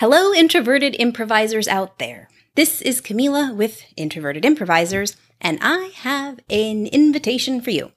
Hello, 0.00 0.32
introverted 0.32 0.96
improvisers 0.98 1.68
out 1.68 1.98
there. 1.98 2.30
This 2.54 2.80
is 2.80 3.02
Camila 3.02 3.54
with 3.54 3.82
Introverted 3.98 4.46
Improvisers, 4.46 5.14
and 5.42 5.58
I 5.60 5.90
have 5.94 6.40
an 6.48 6.86
invitation 6.86 7.60
for 7.60 7.68
you. 7.68 7.92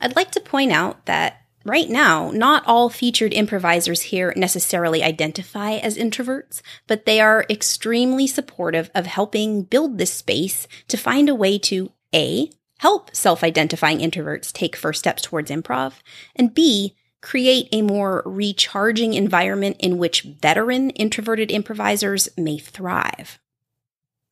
I'd 0.00 0.14
like 0.14 0.30
to 0.30 0.40
point 0.40 0.70
out 0.70 1.06
that 1.06 1.38
right 1.64 1.90
now, 1.90 2.30
not 2.30 2.64
all 2.68 2.88
featured 2.88 3.34
improvisers 3.34 4.02
here 4.02 4.32
necessarily 4.36 5.02
identify 5.02 5.72
as 5.72 5.98
introverts, 5.98 6.62
but 6.86 7.04
they 7.04 7.20
are 7.20 7.44
extremely 7.50 8.28
supportive 8.28 8.88
of 8.94 9.06
helping 9.06 9.64
build 9.64 9.98
this 9.98 10.12
space 10.12 10.68
to 10.86 10.96
find 10.96 11.28
a 11.28 11.34
way 11.34 11.58
to 11.58 11.90
A, 12.14 12.52
help 12.78 13.12
self 13.12 13.42
identifying 13.42 13.98
introverts 13.98 14.52
take 14.52 14.76
first 14.76 15.00
steps 15.00 15.22
towards 15.22 15.50
improv, 15.50 15.94
and 16.36 16.54
B, 16.54 16.94
create 17.20 17.68
a 17.72 17.82
more 17.82 18.22
recharging 18.24 19.14
environment 19.14 19.76
in 19.80 19.98
which 19.98 20.22
veteran 20.22 20.90
introverted 20.90 21.50
improvisers 21.50 22.28
may 22.36 22.58
thrive. 22.58 23.38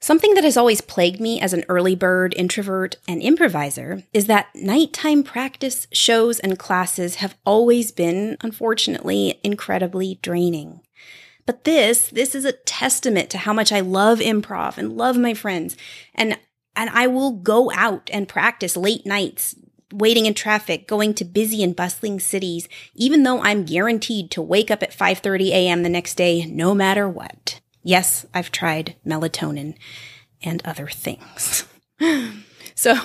Something 0.00 0.34
that 0.34 0.44
has 0.44 0.56
always 0.56 0.80
plagued 0.80 1.20
me 1.20 1.40
as 1.40 1.52
an 1.52 1.64
early 1.68 1.94
bird 1.94 2.34
introvert 2.36 2.96
and 3.08 3.22
improviser 3.22 4.04
is 4.12 4.26
that 4.26 4.54
nighttime 4.54 5.22
practice 5.22 5.86
shows 5.90 6.38
and 6.38 6.58
classes 6.58 7.16
have 7.16 7.36
always 7.46 7.92
been, 7.92 8.36
unfortunately, 8.42 9.40
incredibly 9.42 10.18
draining. 10.22 10.80
But 11.46 11.64
this, 11.64 12.08
this 12.08 12.34
is 12.34 12.44
a 12.44 12.52
testament 12.52 13.30
to 13.30 13.38
how 13.38 13.52
much 13.52 13.72
I 13.72 13.80
love 13.80 14.18
improv 14.18 14.76
and 14.76 14.96
love 14.96 15.16
my 15.16 15.32
friends. 15.32 15.76
And, 16.14 16.38
and 16.74 16.90
I 16.90 17.06
will 17.06 17.30
go 17.30 17.72
out 17.72 18.10
and 18.12 18.28
practice 18.28 18.76
late 18.76 19.06
nights, 19.06 19.54
waiting 19.92 20.26
in 20.26 20.34
traffic, 20.34 20.88
going 20.88 21.14
to 21.14 21.24
busy 21.24 21.62
and 21.62 21.76
bustling 21.76 22.20
cities, 22.20 22.68
even 22.94 23.22
though 23.22 23.42
I'm 23.42 23.64
guaranteed 23.64 24.30
to 24.32 24.42
wake 24.42 24.70
up 24.70 24.82
at 24.82 24.92
5:30 24.92 25.50
a.m. 25.50 25.82
the 25.82 25.88
next 25.88 26.14
day 26.16 26.46
no 26.46 26.74
matter 26.74 27.08
what. 27.08 27.60
Yes, 27.82 28.26
I've 28.34 28.50
tried 28.50 28.96
melatonin 29.06 29.76
and 30.42 30.60
other 30.64 30.88
things. 30.88 31.64
so, 32.74 32.96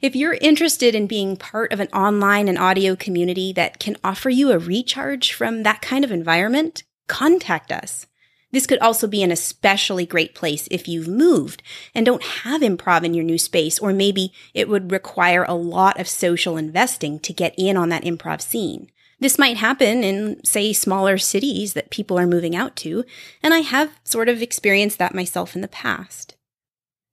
if 0.00 0.14
you're 0.14 0.34
interested 0.34 0.94
in 0.94 1.06
being 1.06 1.36
part 1.36 1.72
of 1.72 1.80
an 1.80 1.88
online 1.88 2.48
and 2.48 2.58
audio 2.58 2.94
community 2.94 3.52
that 3.54 3.78
can 3.78 3.96
offer 4.04 4.30
you 4.30 4.52
a 4.52 4.58
recharge 4.58 5.32
from 5.32 5.62
that 5.62 5.82
kind 5.82 6.04
of 6.04 6.12
environment, 6.12 6.84
contact 7.08 7.72
us. 7.72 8.06
This 8.52 8.66
could 8.66 8.80
also 8.80 9.06
be 9.06 9.22
an 9.22 9.30
especially 9.30 10.06
great 10.06 10.34
place 10.34 10.66
if 10.70 10.88
you've 10.88 11.08
moved 11.08 11.62
and 11.94 12.04
don't 12.04 12.22
have 12.22 12.62
improv 12.62 13.04
in 13.04 13.14
your 13.14 13.24
new 13.24 13.38
space, 13.38 13.78
or 13.78 13.92
maybe 13.92 14.32
it 14.54 14.68
would 14.68 14.90
require 14.90 15.44
a 15.44 15.54
lot 15.54 16.00
of 16.00 16.08
social 16.08 16.56
investing 16.56 17.20
to 17.20 17.32
get 17.32 17.54
in 17.56 17.76
on 17.76 17.88
that 17.90 18.04
improv 18.04 18.40
scene. 18.40 18.90
This 19.20 19.38
might 19.38 19.58
happen 19.58 20.02
in, 20.02 20.42
say, 20.44 20.72
smaller 20.72 21.18
cities 21.18 21.74
that 21.74 21.90
people 21.90 22.18
are 22.18 22.26
moving 22.26 22.56
out 22.56 22.74
to, 22.76 23.04
and 23.42 23.52
I 23.52 23.58
have 23.58 24.00
sort 24.02 24.28
of 24.28 24.40
experienced 24.40 24.98
that 24.98 25.14
myself 25.14 25.54
in 25.54 25.60
the 25.60 25.68
past. 25.68 26.36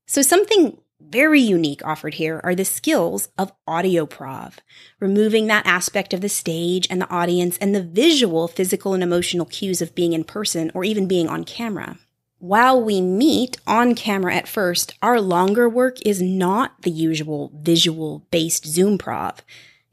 So 0.08 0.22
something 0.22 0.78
very 1.00 1.40
unique 1.40 1.86
offered 1.86 2.16
here 2.16 2.42
are 2.44 2.56
the 2.56 2.66
skills 2.66 3.30
of 3.38 3.52
audioprov, 3.68 4.54
removing 5.00 5.48
that 5.48 5.66
aspect 5.66 6.14
of 6.14 6.22
the 6.22 6.30
stage 6.30 6.88
and 6.90 7.02
the 7.02 7.10
audience 7.10 7.58
and 7.60 7.74
the 7.74 7.84
visual, 7.84 8.48
physical, 8.48 8.94
and 8.94 9.04
emotional 9.04 9.46
cues 9.46 9.82
of 9.82 9.96
being 9.96 10.14
in 10.14 10.24
person 10.24 10.72
or 10.74 10.84
even 10.84 11.08
being 11.08 11.28
on 11.28 11.44
camera. 11.44 11.98
While 12.40 12.84
we 12.84 13.02
meet 13.02 13.58
on 13.66 13.96
camera 13.96 14.36
at 14.36 14.48
first, 14.48 14.96
our 15.02 15.20
longer 15.20 15.68
work 15.68 15.98
is 16.06 16.22
not 16.22 16.82
the 16.84 16.92
usual 16.92 17.52
visual 17.56 18.26
based 18.30 18.66
Zoom 18.66 18.98
prov. 18.98 19.42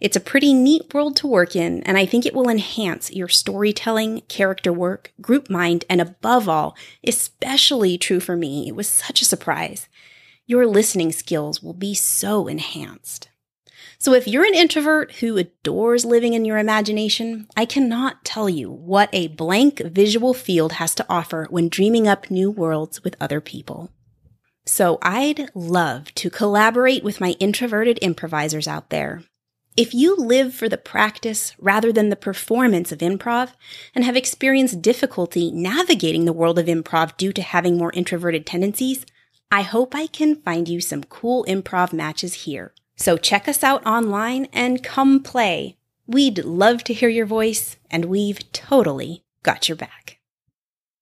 It's 0.00 0.16
a 0.16 0.20
pretty 0.20 0.52
neat 0.52 0.92
world 0.92 1.16
to 1.16 1.26
work 1.26 1.56
in, 1.56 1.82
and 1.84 1.96
I 1.96 2.04
think 2.04 2.26
it 2.26 2.34
will 2.34 2.50
enhance 2.50 3.10
your 3.10 3.28
storytelling, 3.28 4.22
character 4.22 4.72
work, 4.72 5.12
group 5.20 5.48
mind, 5.48 5.84
and 5.88 6.00
above 6.00 6.48
all, 6.48 6.76
especially 7.06 7.96
true 7.96 8.20
for 8.20 8.36
me, 8.36 8.68
it 8.68 8.76
was 8.76 8.88
such 8.88 9.22
a 9.22 9.26
surprise 9.26 9.88
your 10.46 10.66
listening 10.66 11.12
skills 11.12 11.62
will 11.62 11.74
be 11.74 11.94
so 11.94 12.46
enhanced. 12.46 13.28
So, 13.98 14.12
if 14.12 14.28
you're 14.28 14.44
an 14.44 14.54
introvert 14.54 15.12
who 15.12 15.38
adores 15.38 16.04
living 16.04 16.34
in 16.34 16.44
your 16.44 16.58
imagination, 16.58 17.46
I 17.56 17.64
cannot 17.64 18.24
tell 18.24 18.48
you 18.50 18.70
what 18.70 19.08
a 19.12 19.28
blank 19.28 19.78
visual 19.78 20.34
field 20.34 20.72
has 20.72 20.94
to 20.96 21.06
offer 21.08 21.46
when 21.48 21.68
dreaming 21.68 22.06
up 22.06 22.30
new 22.30 22.50
worlds 22.50 23.02
with 23.02 23.16
other 23.20 23.40
people. 23.40 23.90
So, 24.66 24.98
I'd 25.00 25.48
love 25.54 26.14
to 26.16 26.28
collaborate 26.28 27.02
with 27.02 27.20
my 27.20 27.30
introverted 27.40 27.98
improvisers 28.02 28.68
out 28.68 28.90
there. 28.90 29.22
If 29.76 29.92
you 29.92 30.16
live 30.16 30.54
for 30.54 30.68
the 30.68 30.76
practice 30.76 31.52
rather 31.58 31.92
than 31.92 32.08
the 32.08 32.16
performance 32.16 32.92
of 32.92 33.00
improv 33.00 33.52
and 33.94 34.04
have 34.04 34.16
experienced 34.16 34.82
difficulty 34.82 35.50
navigating 35.50 36.26
the 36.26 36.32
world 36.32 36.58
of 36.58 36.66
improv 36.66 37.16
due 37.16 37.32
to 37.32 37.42
having 37.42 37.76
more 37.76 37.92
introverted 37.92 38.46
tendencies, 38.46 39.04
I 39.54 39.62
hope 39.62 39.94
I 39.94 40.08
can 40.08 40.34
find 40.34 40.68
you 40.68 40.80
some 40.80 41.04
cool 41.04 41.44
improv 41.44 41.92
matches 41.92 42.34
here. 42.42 42.74
So 42.96 43.16
check 43.16 43.46
us 43.46 43.62
out 43.62 43.86
online 43.86 44.48
and 44.52 44.82
come 44.82 45.22
play. 45.22 45.76
We'd 46.08 46.44
love 46.44 46.82
to 46.84 46.92
hear 46.92 47.08
your 47.08 47.24
voice, 47.24 47.76
and 47.88 48.06
we've 48.06 48.50
totally 48.50 49.22
got 49.44 49.68
your 49.68 49.76
back. 49.76 50.13